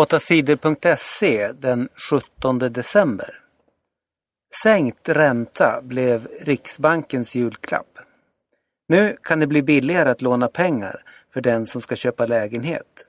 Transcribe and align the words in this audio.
8sidor.se 0.00 1.52
den 1.52 1.88
17 2.10 2.58
december. 2.58 3.40
Sänkt 4.62 5.08
ränta 5.08 5.80
blev 5.82 6.28
Riksbankens 6.40 7.34
julklapp. 7.34 7.98
Nu 8.88 9.16
kan 9.22 9.40
det 9.40 9.46
bli 9.46 9.62
billigare 9.62 10.10
att 10.10 10.22
låna 10.22 10.48
pengar 10.48 11.02
för 11.32 11.40
den 11.40 11.66
som 11.66 11.80
ska 11.80 11.96
köpa 11.96 12.26
lägenhet. 12.26 13.06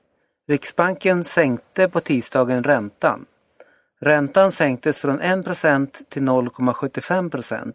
Riksbanken 0.48 1.24
sänkte 1.24 1.88
på 1.88 2.00
tisdagen 2.00 2.64
räntan. 2.64 3.26
Räntan 4.00 4.52
sänktes 4.52 5.00
från 5.00 5.20
1% 5.20 5.88
till 6.08 6.22
0,75% 6.22 7.72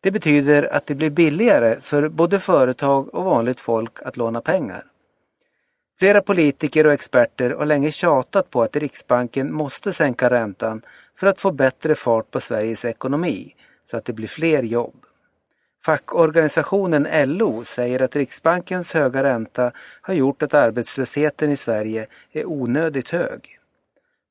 Det 0.00 0.10
betyder 0.10 0.74
att 0.74 0.86
det 0.86 0.94
blir 0.94 1.10
billigare 1.10 1.80
för 1.80 2.08
både 2.08 2.40
företag 2.40 3.14
och 3.14 3.24
vanligt 3.24 3.60
folk 3.60 4.02
att 4.02 4.16
låna 4.16 4.40
pengar. 4.40 4.84
Flera 6.02 6.22
politiker 6.22 6.86
och 6.86 6.92
experter 6.92 7.50
har 7.50 7.66
länge 7.66 7.90
tjatat 7.92 8.50
på 8.50 8.62
att 8.62 8.76
Riksbanken 8.76 9.52
måste 9.52 9.92
sänka 9.92 10.30
räntan 10.30 10.82
för 11.18 11.26
att 11.26 11.40
få 11.40 11.52
bättre 11.52 11.94
fart 11.94 12.30
på 12.30 12.40
Sveriges 12.40 12.84
ekonomi 12.84 13.54
så 13.90 13.96
att 13.96 14.04
det 14.04 14.12
blir 14.12 14.28
fler 14.28 14.62
jobb. 14.62 14.94
Fackorganisationen 15.84 17.06
LO 17.24 17.64
säger 17.64 18.02
att 18.02 18.16
Riksbankens 18.16 18.92
höga 18.92 19.22
ränta 19.22 19.72
har 20.00 20.14
gjort 20.14 20.42
att 20.42 20.54
arbetslösheten 20.54 21.50
i 21.50 21.56
Sverige 21.56 22.06
är 22.32 22.46
onödigt 22.46 23.08
hög. 23.08 23.58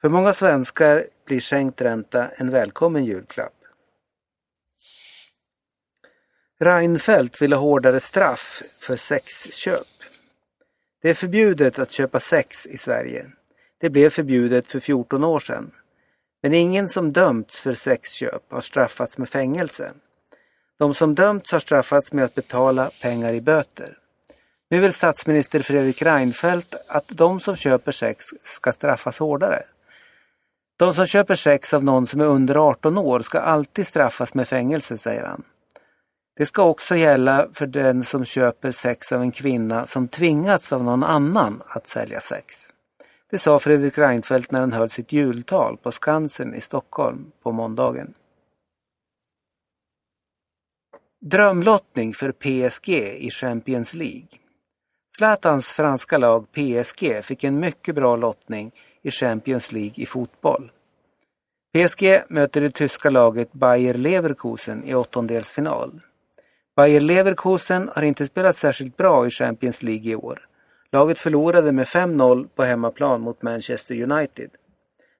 För 0.01 0.09
många 0.09 0.33
svenskar 0.33 1.05
blir 1.25 1.39
sänkt 1.39 1.81
ränta 1.81 2.27
en 2.35 2.49
välkommen 2.49 3.05
julklapp. 3.05 3.53
Reinfeldt 6.59 7.41
vill 7.41 7.53
ha 7.53 7.59
hårdare 7.59 7.99
straff 7.99 8.61
för 8.81 8.95
sexköp. 8.95 9.90
Det 11.01 11.09
är 11.09 11.13
förbjudet 11.13 11.79
att 11.79 11.91
köpa 11.91 12.19
sex 12.19 12.65
i 12.65 12.77
Sverige. 12.77 13.25
Det 13.77 13.89
blev 13.89 14.09
förbjudet 14.09 14.71
för 14.71 14.79
14 14.79 15.23
år 15.23 15.39
sedan. 15.39 15.71
Men 16.43 16.53
ingen 16.53 16.89
som 16.89 17.13
dömts 17.13 17.59
för 17.59 17.73
sexköp 17.73 18.51
har 18.51 18.61
straffats 18.61 19.17
med 19.17 19.29
fängelse. 19.29 19.91
De 20.79 20.93
som 20.93 21.15
dömts 21.15 21.51
har 21.51 21.59
straffats 21.59 22.13
med 22.13 22.25
att 22.25 22.35
betala 22.35 22.89
pengar 23.01 23.33
i 23.33 23.41
böter. 23.41 23.97
Nu 24.69 24.79
vill 24.79 24.93
statsminister 24.93 25.59
Fredrik 25.59 26.01
Reinfeldt 26.01 26.75
att 26.87 27.07
de 27.07 27.39
som 27.39 27.55
köper 27.55 27.91
sex 27.91 28.25
ska 28.43 28.71
straffas 28.71 29.19
hårdare. 29.19 29.63
De 30.77 30.93
som 30.93 31.05
köper 31.05 31.35
sex 31.35 31.73
av 31.73 31.83
någon 31.83 32.07
som 32.07 32.21
är 32.21 32.25
under 32.25 32.55
18 32.55 32.97
år 32.97 33.19
ska 33.19 33.39
alltid 33.39 33.87
straffas 33.87 34.33
med 34.33 34.47
fängelse, 34.47 34.97
säger 34.97 35.23
han. 35.23 35.43
Det 36.41 36.45
ska 36.45 36.63
också 36.63 36.95
gälla 36.95 37.47
för 37.53 37.67
den 37.67 38.03
som 38.03 38.25
köper 38.25 38.71
sex 38.71 39.11
av 39.11 39.21
en 39.21 39.31
kvinna 39.31 39.85
som 39.85 40.07
tvingats 40.07 40.73
av 40.73 40.83
någon 40.83 41.03
annan 41.03 41.61
att 41.67 41.87
sälja 41.87 42.21
sex. 42.21 42.55
Det 43.29 43.39
sa 43.39 43.59
Fredrik 43.59 43.97
Reinfeldt 43.97 44.51
när 44.51 44.59
han 44.59 44.71
höll 44.71 44.89
sitt 44.89 45.11
jultal 45.11 45.77
på 45.77 45.91
Skansen 45.91 46.55
i 46.55 46.61
Stockholm 46.61 47.31
på 47.43 47.51
måndagen. 47.51 48.13
Drömlottning 51.25 52.13
för 52.13 52.31
PSG 52.31 52.89
i 53.17 53.29
Champions 53.31 53.93
League. 53.93 54.27
Zlatans 55.17 55.69
franska 55.69 56.17
lag 56.17 56.47
PSG 56.51 57.23
fick 57.23 57.43
en 57.43 57.59
mycket 57.59 57.95
bra 57.95 58.15
lottning 58.15 58.71
i 59.01 59.11
Champions 59.11 59.71
League 59.71 59.93
i 59.95 60.05
fotboll. 60.05 60.71
PSG 61.73 62.21
möter 62.29 62.61
det 62.61 62.71
tyska 62.71 63.09
laget 63.09 63.53
Bayer 63.53 63.93
Leverkusen 63.93 64.83
i 64.83 64.95
åttondelsfinal. 64.95 66.01
Bayer 66.75 66.99
Leverkusen 66.99 67.89
har 67.95 68.01
inte 68.01 68.25
spelat 68.25 68.57
särskilt 68.57 68.97
bra 68.97 69.27
i 69.27 69.29
Champions 69.29 69.83
League 69.83 70.11
i 70.11 70.15
år. 70.15 70.47
Laget 70.91 71.19
förlorade 71.19 71.71
med 71.71 71.87
5-0 71.87 72.47
på 72.55 72.63
hemmaplan 72.63 73.21
mot 73.21 73.41
Manchester 73.41 74.03
United. 74.03 74.49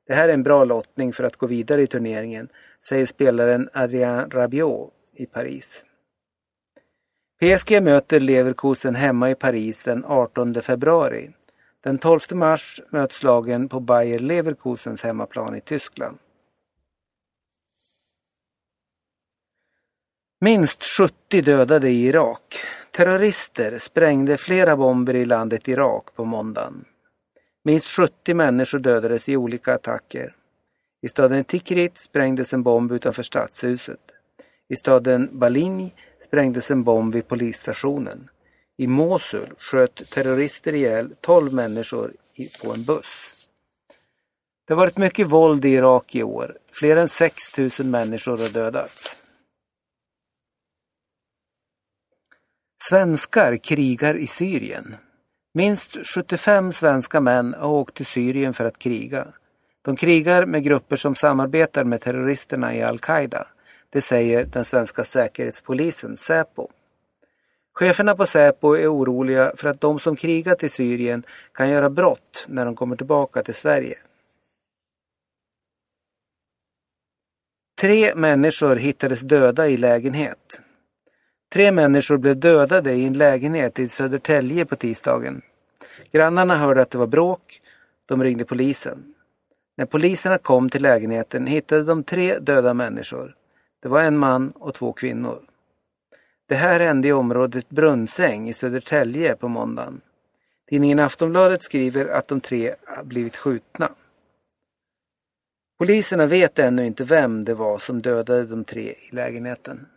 Det 0.07 0.13
här 0.13 0.29
är 0.29 0.33
en 0.33 0.43
bra 0.43 0.63
lottning 0.63 1.13
för 1.13 1.23
att 1.23 1.35
gå 1.35 1.47
vidare 1.47 1.81
i 1.81 1.87
turneringen, 1.87 2.49
säger 2.87 3.05
spelaren 3.05 3.69
Adrien 3.73 4.29
Rabiot 4.31 4.93
i 5.15 5.25
Paris. 5.25 5.85
PSG 7.41 7.83
möter 7.83 8.19
Leverkusen 8.19 8.95
hemma 8.95 9.29
i 9.29 9.35
Paris 9.35 9.83
den 9.83 10.05
18 10.05 10.61
februari. 10.61 11.29
Den 11.83 11.97
12 11.97 12.19
mars 12.31 12.81
möts 12.89 13.23
lagen 13.23 13.69
på 13.69 13.79
Bayer 13.79 14.19
Leverkusens 14.19 15.03
hemmaplan 15.03 15.55
i 15.55 15.61
Tyskland. 15.61 16.17
Minst 20.43 20.83
70 20.83 21.41
dödade 21.41 21.89
i 21.89 22.05
Irak. 22.05 22.59
Terrorister 22.91 23.77
sprängde 23.77 24.37
flera 24.37 24.77
bomber 24.77 25.15
i 25.15 25.25
landet 25.25 25.67
Irak 25.67 26.05
på 26.15 26.25
måndagen. 26.25 26.85
Minst 27.63 27.87
70 27.87 28.33
människor 28.33 28.79
dödades 28.79 29.29
i 29.29 29.37
olika 29.37 29.73
attacker. 29.73 30.35
I 31.01 31.09
staden 31.09 31.43
Tikrit 31.43 31.97
sprängdes 31.97 32.53
en 32.53 32.63
bomb 32.63 32.91
utanför 32.91 33.23
stadshuset. 33.23 33.99
I 34.69 34.75
staden 34.75 35.29
Balinj 35.31 35.93
sprängdes 36.27 36.71
en 36.71 36.83
bomb 36.83 37.15
vid 37.15 37.27
polisstationen. 37.27 38.29
I 38.77 38.87
Mosul 38.87 39.53
sköt 39.57 40.11
terrorister 40.11 40.75
ihjäl 40.75 41.15
12 41.21 41.53
människor 41.53 42.13
på 42.63 42.73
en 42.73 42.83
buss. 42.83 43.47
Det 44.67 44.73
har 44.73 44.77
varit 44.77 44.97
mycket 44.97 45.27
våld 45.27 45.65
i 45.65 45.69
Irak 45.69 46.15
i 46.15 46.23
år. 46.23 46.57
Fler 46.71 46.97
än 46.97 47.09
6 47.09 47.57
000 47.57 47.69
människor 47.79 48.37
har 48.37 48.49
dödats. 48.49 49.20
Svenskar 52.91 53.57
krigar 53.57 54.15
i 54.15 54.27
Syrien. 54.27 54.95
Minst 55.53 55.97
75 56.15 56.73
svenska 56.73 57.21
män 57.21 57.53
har 57.53 57.69
åkt 57.69 57.95
till 57.95 58.05
Syrien 58.05 58.53
för 58.53 58.65
att 58.65 58.79
kriga. 58.79 59.27
De 59.81 59.95
krigar 59.95 60.45
med 60.45 60.63
grupper 60.63 60.95
som 60.95 61.15
samarbetar 61.15 61.83
med 61.83 62.01
terroristerna 62.01 62.75
i 62.75 62.81
al-Qaida. 62.81 63.47
Det 63.89 64.01
säger 64.01 64.45
den 64.45 64.65
svenska 64.65 65.03
säkerhetspolisen 65.03 66.17
Säpo. 66.17 66.67
Cheferna 67.73 68.15
på 68.15 68.25
Säpo 68.25 68.75
är 68.75 68.93
oroliga 68.93 69.53
för 69.55 69.69
att 69.69 69.81
de 69.81 69.99
som 69.99 70.15
krigat 70.15 70.63
i 70.63 70.69
Syrien 70.69 71.23
kan 71.53 71.69
göra 71.69 71.89
brott 71.89 72.45
när 72.47 72.65
de 72.65 72.75
kommer 72.75 72.95
tillbaka 72.95 73.43
till 73.43 73.55
Sverige. 73.55 73.95
Tre 77.81 78.15
människor 78.15 78.75
hittades 78.75 79.21
döda 79.21 79.67
i 79.67 79.77
lägenhet. 79.77 80.61
Tre 81.53 81.71
människor 81.71 82.17
blev 82.17 82.39
dödade 82.39 82.93
i 82.93 83.05
en 83.05 83.13
lägenhet 83.13 83.79
i 83.79 83.89
Södertälje 83.89 84.65
på 84.65 84.75
tisdagen. 84.75 85.41
Grannarna 86.11 86.55
hörde 86.55 86.81
att 86.81 86.91
det 86.91 86.97
var 86.97 87.07
bråk. 87.07 87.61
De 88.05 88.23
ringde 88.23 88.45
polisen. 88.45 89.13
När 89.77 89.85
poliserna 89.85 90.37
kom 90.37 90.69
till 90.69 90.81
lägenheten 90.81 91.47
hittade 91.47 91.83
de 91.83 92.03
tre 92.03 92.39
döda 92.39 92.73
människor. 92.73 93.35
Det 93.81 93.87
var 93.87 94.01
en 94.01 94.17
man 94.17 94.51
och 94.51 94.73
två 94.73 94.93
kvinnor. 94.93 95.39
Det 96.47 96.55
här 96.55 96.79
hände 96.79 97.07
i 97.07 97.13
området 97.13 97.69
Brunnsäng 97.69 98.49
i 98.49 98.53
Södertälje 98.53 99.35
på 99.35 99.47
måndagen. 99.47 100.01
Tidningen 100.69 100.99
Aftonbladet 100.99 101.63
skriver 101.63 102.07
att 102.07 102.27
de 102.27 102.41
tre 102.41 102.75
blivit 103.03 103.35
skjutna. 103.35 103.91
Poliserna 105.79 106.25
vet 106.25 106.59
ännu 106.59 106.85
inte 106.85 107.03
vem 107.03 107.43
det 107.43 107.53
var 107.53 107.79
som 107.79 108.01
dödade 108.01 108.45
de 108.45 108.63
tre 108.63 108.81
i 108.81 109.15
lägenheten. 109.15 109.87